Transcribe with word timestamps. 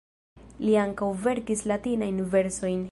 Li 0.63 0.71
ankaŭ 0.85 1.11
verkis 1.27 1.63
latinajn 1.73 2.23
versojn. 2.35 2.79